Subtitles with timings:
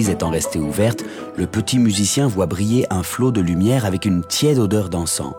[0.00, 1.04] étant restée ouverte,
[1.36, 5.34] le petit musicien voit briller un flot de lumière avec une tiède odeur d'encens.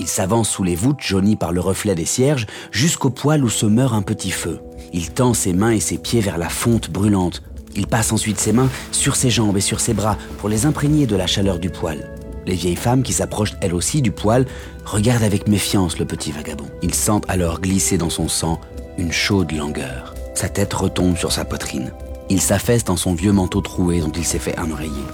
[0.00, 3.66] Il s'avance sous les voûtes jaunies par le reflet des cierges jusqu'au poêle où se
[3.66, 4.60] meurt un petit feu.
[4.92, 7.42] Il tend ses mains et ses pieds vers la fonte brûlante.
[7.76, 11.06] Il passe ensuite ses mains sur ses jambes et sur ses bras pour les imprégner
[11.06, 12.14] de la chaleur du poêle.
[12.46, 14.46] Les vieilles femmes qui s'approchent elles aussi du poêle
[14.84, 16.68] regardent avec méfiance le petit vagabond.
[16.82, 18.60] Ils sentent alors glisser dans son sang
[18.96, 20.14] une chaude langueur.
[20.34, 21.92] Sa tête retombe sur sa poitrine.
[22.30, 25.04] Il s'affaisse dans son vieux manteau troué dont il s'est fait oreiller.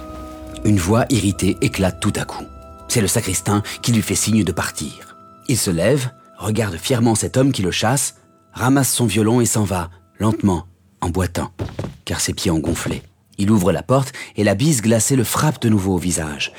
[0.64, 2.44] Une voix irritée éclate tout à coup.
[2.88, 5.16] C'est le sacristain qui lui fait signe de partir.
[5.48, 8.16] Il se lève, regarde fièrement cet homme qui le chasse,
[8.52, 10.66] ramasse son violon et s'en va, lentement,
[11.00, 11.50] en boitant,
[12.04, 13.02] car ses pieds ont gonflé.
[13.38, 16.52] Il ouvre la porte et la bise glacée le frappe de nouveau au visage.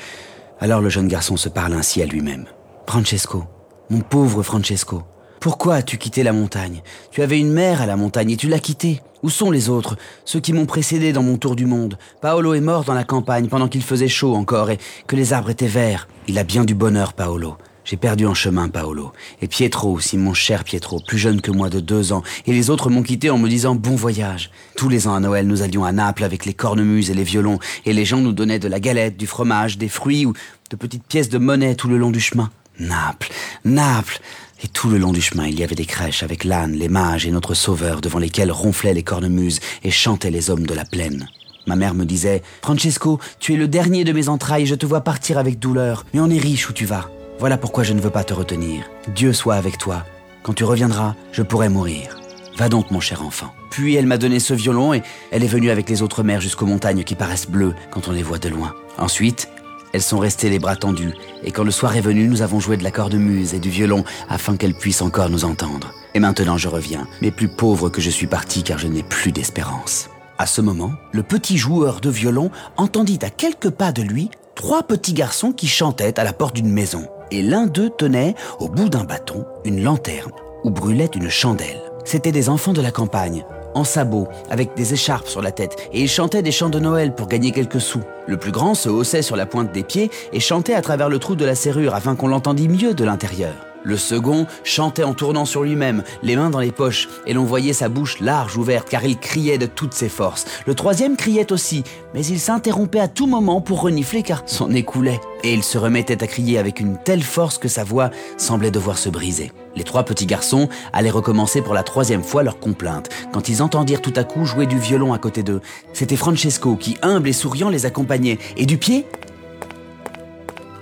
[0.60, 2.46] Alors le jeune garçon se parle ainsi à lui-même.
[2.86, 3.44] Francesco,
[3.90, 5.02] mon pauvre Francesco,
[5.40, 6.82] pourquoi as-tu quitté la montagne?
[7.10, 9.00] Tu avais une mère à la montagne et tu l'as quittée.
[9.22, 9.96] Où sont les autres?
[10.24, 11.98] Ceux qui m'ont précédé dans mon tour du monde.
[12.20, 15.50] Paolo est mort dans la campagne pendant qu'il faisait chaud encore et que les arbres
[15.50, 16.08] étaient verts.
[16.28, 17.56] Il a bien du bonheur, Paolo.
[17.84, 19.12] J'ai perdu en chemin, Paolo.
[19.40, 22.24] Et Pietro aussi, mon cher Pietro, plus jeune que moi de deux ans.
[22.46, 24.50] Et les autres m'ont quitté en me disant bon voyage.
[24.76, 27.60] Tous les ans à Noël, nous allions à Naples avec les cornemuses et les violons.
[27.84, 30.32] Et les gens nous donnaient de la galette, du fromage, des fruits ou
[30.70, 32.50] de petites pièces de monnaie tout le long du chemin.
[32.80, 33.30] Naples,
[33.64, 34.20] Naples.
[34.62, 37.26] Et tout le long du chemin, il y avait des crèches avec l'âne, les mages
[37.26, 41.28] et notre sauveur devant lesquels ronflaient les cornemuses et chantaient les hommes de la plaine.
[41.66, 45.02] Ma mère me disait Francesco, tu es le dernier de mes entrailles, je te vois
[45.02, 47.10] partir avec douleur, mais on est riche où tu vas.
[47.38, 48.84] Voilà pourquoi je ne veux pas te retenir.
[49.14, 50.06] Dieu soit avec toi.
[50.42, 52.16] Quand tu reviendras, je pourrai mourir.
[52.56, 53.52] Va donc, mon cher enfant.
[53.70, 56.64] Puis elle m'a donné ce violon et elle est venue avec les autres mères jusqu'aux
[56.64, 58.74] montagnes qui paraissent bleues quand on les voit de loin.
[58.96, 59.50] Ensuite,
[59.96, 62.76] elles sont restées les bras tendus, et quand le soir est venu, nous avons joué
[62.76, 65.90] de la cornemuse et du violon afin qu'elles puissent encore nous entendre.
[66.12, 69.32] Et maintenant je reviens, mais plus pauvre que je suis parti car je n'ai plus
[69.32, 70.10] d'espérance.
[70.36, 74.82] À ce moment, le petit joueur de violon entendit à quelques pas de lui trois
[74.82, 77.08] petits garçons qui chantaient à la porte d'une maison.
[77.30, 80.32] Et l'un d'eux tenait, au bout d'un bâton, une lanterne
[80.62, 81.80] où brûlait une chandelle.
[82.04, 86.00] C'étaient des enfants de la campagne, en sabots, avec des écharpes sur la tête, et
[86.00, 88.02] il chantait des chants de Noël pour gagner quelques sous.
[88.26, 91.18] Le plus grand se haussait sur la pointe des pieds et chantait à travers le
[91.18, 93.54] trou de la serrure afin qu'on l'entendît mieux de l'intérieur.
[93.84, 97.72] Le second chantait en tournant sur lui-même, les mains dans les poches, et l'on voyait
[97.72, 100.44] sa bouche large ouverte car il criait de toutes ses forces.
[100.66, 104.82] Le troisième criait aussi, mais il s'interrompait à tout moment pour renifler car son nez
[104.82, 105.20] coulait.
[105.44, 108.98] Et il se remettait à crier avec une telle force que sa voix semblait devoir
[108.98, 109.52] se briser.
[109.76, 114.00] Les trois petits garçons allaient recommencer pour la troisième fois leur complainte, quand ils entendirent
[114.00, 115.60] tout à coup jouer du violon à côté d'eux.
[115.92, 118.38] C'était Francesco qui, humble et souriant, les accompagnait.
[118.56, 119.04] Et du pied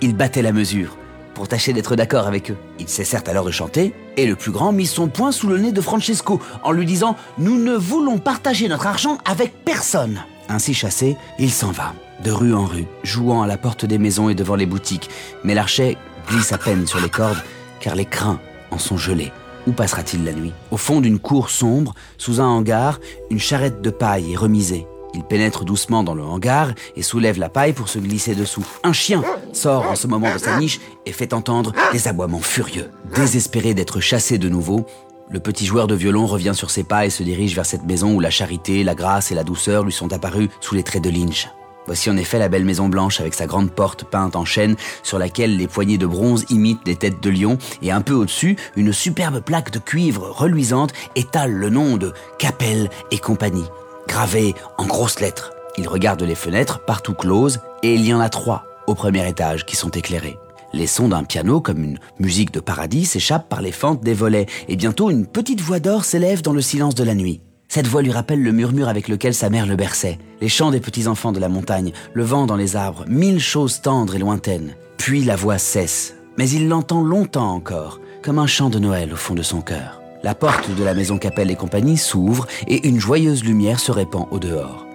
[0.01, 0.97] Il battait la mesure
[1.33, 2.57] pour tâcher d'être d'accord avec eux.
[2.79, 5.73] Ils cessèrent alors de chanter, et le plus grand mit son poing sous le nez
[5.73, 10.13] de Francesco en lui disant⁇ Nous ne voulons partager notre argent avec personne!⁇
[10.47, 14.29] Ainsi chassé, il s'en va, de rue en rue, jouant à la porte des maisons
[14.29, 15.09] et devant les boutiques,
[15.43, 15.97] mais l'archet
[16.29, 17.43] glisse à peine sur les cordes,
[17.81, 18.39] car les crins
[18.71, 19.31] en sont gelés.
[19.67, 20.53] Où passera-t-il la nuit?
[20.71, 22.99] Au fond d'une cour sombre, sous un hangar,
[23.29, 24.85] une charrette de paille est remisée.
[25.15, 28.65] Il pénètre doucement dans le hangar et soulève la paille pour se glisser dessous.
[28.83, 32.91] Un chien sort en ce moment de sa niche et fait entendre des aboiements furieux.
[33.15, 34.85] Désespéré d'être chassé de nouveau,
[35.29, 38.13] le petit joueur de violon revient sur ses pas et se dirige vers cette maison
[38.13, 41.09] où la charité, la grâce et la douceur lui sont apparus sous les traits de
[41.09, 41.47] Lynch.
[41.85, 45.19] Voici en effet la belle maison blanche avec sa grande porte peinte en chêne sur
[45.19, 48.93] laquelle les poignées de bronze imitent des têtes de lion et un peu au-dessus, une
[48.93, 53.65] superbe plaque de cuivre reluisante étale le nom de Capelle et compagnie
[54.07, 55.51] gravé en grosses lettres.
[55.77, 59.65] Il regarde les fenêtres, partout closes, et il y en a trois au premier étage
[59.65, 60.37] qui sont éclairées.
[60.73, 64.45] Les sons d'un piano, comme une musique de paradis, s'échappent par les fentes des volets,
[64.67, 67.41] et bientôt une petite voix d'or s'élève dans le silence de la nuit.
[67.75, 70.79] Cette voix lui rappelle le murmure avec lequel sa mère le berçait, les chants des
[70.79, 74.75] petits enfants de la montagne, le vent dans les arbres, mille choses tendres et lointaines.
[74.95, 79.17] Puis la voix cesse, mais il l'entend longtemps encore, comme un chant de Noël au
[79.17, 79.99] fond de son cœur.
[80.23, 84.25] La porte de la maison Capelle et compagnie s'ouvre et une joyeuse lumière se répand
[84.31, 84.85] au dehors.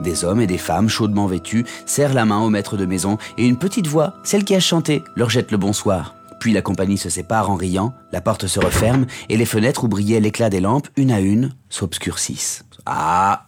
[0.00, 3.46] Des hommes et des femmes chaudement vêtus serrent la main au maître de maison et
[3.46, 6.16] une petite voix, celle qui a chanté, leur jette le bonsoir.
[6.44, 9.88] Puis la compagnie se sépare en riant, la porte se referme et les fenêtres où
[9.88, 12.66] brillait l'éclat des lampes, une à une, s'obscurcissent.
[12.84, 13.46] Ah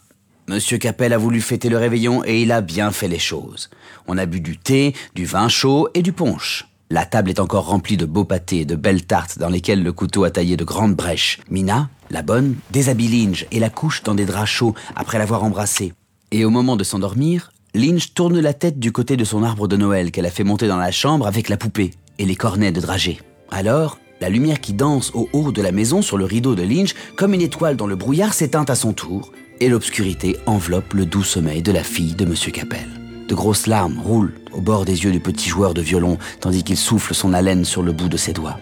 [0.49, 3.69] Monsieur Capelle a voulu fêter le réveillon et il a bien fait les choses.
[4.07, 6.69] On a bu du thé, du vin chaud et du punch.
[6.89, 9.93] La table est encore remplie de beaux pâtés et de belles tartes dans lesquelles le
[9.93, 11.41] couteau a taillé de grandes brèches.
[11.51, 15.93] Mina, la bonne, déshabille Lynch et la couche dans des draps chauds après l'avoir embrassée.
[16.31, 19.77] Et au moment de s'endormir, Lynch tourne la tête du côté de son arbre de
[19.77, 22.81] Noël qu'elle a fait monter dans la chambre avec la poupée et les cornets de
[22.81, 23.21] dragée.
[23.51, 26.95] Alors, la lumière qui danse au haut de la maison sur le rideau de Lynch,
[27.17, 31.23] comme une étoile dans le brouillard, s'éteint à son tour, et l'obscurité enveloppe le doux
[31.23, 32.35] sommeil de la fille de M.
[32.53, 32.89] Capel.
[33.29, 36.77] De grosses larmes roulent au bord des yeux du petit joueur de violon tandis qu'il
[36.77, 38.59] souffle son haleine sur le bout de ses doigts.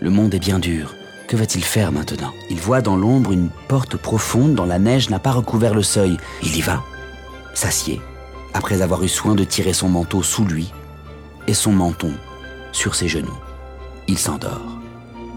[0.00, 0.94] Le monde est bien dur.
[1.28, 2.32] Que va-t-il faire maintenant?
[2.50, 6.16] Il voit dans l'ombre une porte profonde dont la neige n'a pas recouvert le seuil.
[6.42, 6.82] Il y va,
[7.54, 8.00] s'assied,
[8.54, 10.72] après avoir eu soin de tirer son manteau sous lui
[11.46, 12.12] et son menton
[12.72, 13.38] sur ses genoux.
[14.06, 14.78] Il s'endort.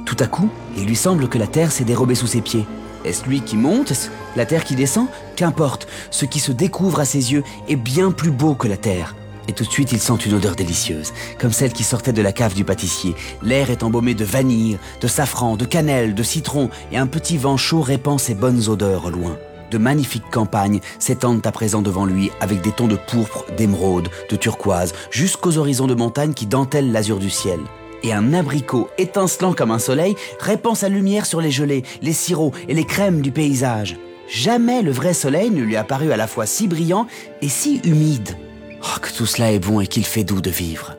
[0.06, 2.66] Tout à coup, il lui semble que la terre s'est dérobée sous ses pieds.
[3.06, 4.10] Est-ce lui qui monte?
[4.36, 5.08] La terre qui descend?
[5.36, 9.16] Qu'importe, ce qui se découvre à ses yeux est bien plus beau que la terre.
[9.48, 12.32] Et tout de suite, il sent une odeur délicieuse, comme celle qui sortait de la
[12.32, 13.16] cave du pâtissier.
[13.42, 17.58] L'air est embaumé de vanille, de safran, de cannelle, de citron, et un petit vent
[17.58, 19.38] chaud répand ses bonnes odeurs au loin.
[19.72, 24.36] De magnifiques campagnes s'étendent à présent devant lui avec des tons de pourpre, d'émeraude, de
[24.36, 27.60] turquoise, jusqu'aux horizons de montagne qui dentellent l'azur du ciel
[28.04, 32.58] et un abricot étincelant comme un soleil répand sa lumière sur les gelées, les sirops
[32.68, 33.98] et les crèmes du paysage.
[34.28, 37.08] Jamais le vrai soleil ne lui a paru à la fois si brillant
[37.42, 38.36] et si humide.
[38.84, 40.98] Oh, que tout cela est bon et qu'il fait doux de vivre.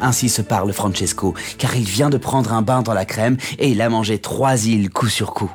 [0.00, 3.68] Ainsi se parle Francesco, car il vient de prendre un bain dans la crème et
[3.68, 5.52] il a mangé trois îles coup sur coup.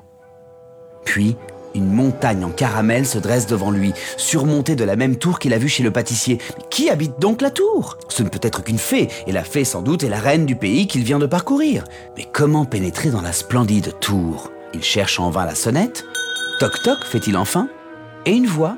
[1.03, 1.35] Puis,
[1.77, 5.57] une montagne en caramel se dresse devant lui, surmontée de la même tour qu'il a
[5.57, 6.39] vue chez le pâtissier.
[6.69, 7.97] qui habite donc la tour?
[8.09, 10.55] Ce ne peut être qu'une fée, et la fée sans doute est la reine du
[10.55, 11.83] pays qu'il vient de parcourir.
[12.17, 14.51] Mais comment pénétrer dans la splendide tour?
[14.73, 16.03] Il cherche en vain la sonnette.
[16.59, 17.69] Toc toc, fait-il enfin
[18.25, 18.75] Et une voix,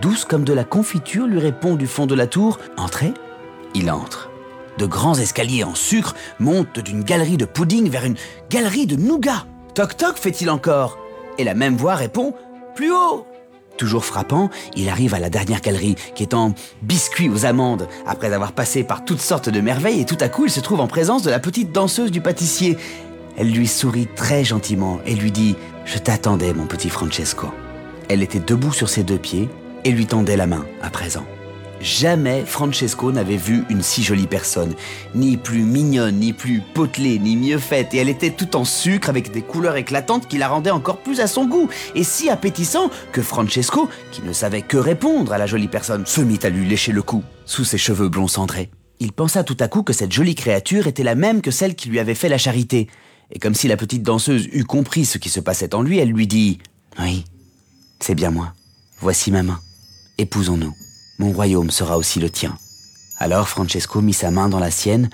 [0.00, 3.12] douce comme de la confiture, lui répond du fond de la tour Entrez
[3.74, 4.30] Il entre.
[4.78, 8.16] De grands escaliers en sucre montent d'une galerie de pudding vers une
[8.50, 9.46] galerie de nougat.
[9.74, 11.01] Toc toc, fait-il encore
[11.38, 12.34] et la même voix répond
[12.74, 13.26] Plus haut
[13.78, 18.32] Toujours frappant, il arrive à la dernière galerie, qui est en biscuits aux amandes, après
[18.32, 20.86] avoir passé par toutes sortes de merveilles, et tout à coup il se trouve en
[20.86, 22.76] présence de la petite danseuse du pâtissier.
[23.36, 25.52] Elle lui sourit très gentiment et lui dit⁇
[25.86, 27.46] Je t'attendais, mon petit Francesco⁇
[28.08, 29.48] Elle était debout sur ses deux pieds
[29.84, 31.24] et lui tendait la main à présent.
[31.82, 34.72] Jamais Francesco n'avait vu une si jolie personne,
[35.16, 39.08] ni plus mignonne, ni plus potelée, ni mieux faite, et elle était tout en sucre
[39.08, 42.88] avec des couleurs éclatantes qui la rendaient encore plus à son goût, et si appétissant
[43.10, 46.68] que Francesco, qui ne savait que répondre à la jolie personne, se mit à lui
[46.68, 48.70] lécher le cou, sous ses cheveux blonds cendrés.
[49.00, 51.88] Il pensa tout à coup que cette jolie créature était la même que celle qui
[51.88, 52.86] lui avait fait la charité,
[53.32, 56.10] et comme si la petite danseuse eût compris ce qui se passait en lui, elle
[56.10, 56.60] lui dit⁇
[57.02, 57.24] Oui,
[57.98, 58.52] c'est bien moi,
[59.00, 59.58] voici ma main,
[60.18, 60.70] épousons-nous⁇
[61.18, 62.56] mon royaume sera aussi le tien.
[63.18, 65.10] Alors Francesco mit sa main dans la sienne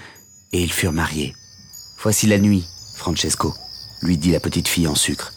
[0.52, 1.34] et ils furent mariés.
[2.02, 2.64] Voici la nuit,
[2.94, 3.54] Francesco,
[4.02, 5.32] lui dit la petite fille en sucre.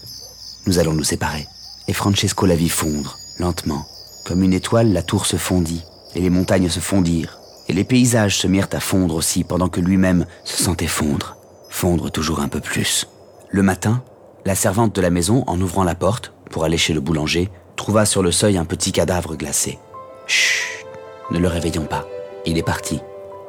[0.67, 1.47] Nous allons nous séparer.
[1.87, 3.85] Et Francesco la vit fondre, lentement.
[4.25, 5.83] Comme une étoile, la tour se fondit,
[6.15, 9.81] et les montagnes se fondirent, et les paysages se mirent à fondre aussi pendant que
[9.81, 11.37] lui-même se sentait fondre,
[11.69, 13.07] fondre toujours un peu plus.
[13.49, 14.03] Le matin,
[14.45, 18.05] la servante de la maison, en ouvrant la porte pour aller chez le boulanger, trouva
[18.05, 19.79] sur le seuil un petit cadavre glacé.
[20.27, 20.85] Chut,
[21.31, 22.05] ne le réveillons pas.
[22.45, 23.01] Il est parti.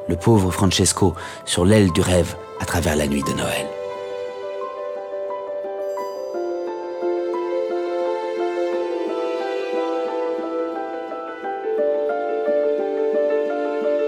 [0.07, 1.13] Le pauvre Francesco
[1.45, 3.67] sur l'aile du rêve à travers la nuit de Noël.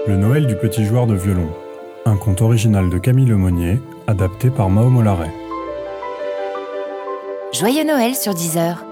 [0.06, 1.48] Le Noël du petit joueur de violon.
[2.04, 5.32] Un conte original de Camille Lemonnier, adapté par Mao Mollaret.
[7.52, 8.84] Joyeux Noël sur Deezer.